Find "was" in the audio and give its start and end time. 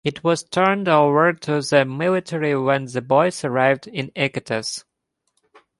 0.23-0.41